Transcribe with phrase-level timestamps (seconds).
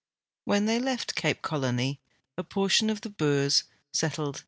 [0.45, 1.99] When they left Cape Colony
[2.35, 4.39] a portion of the Boers settled in NAT.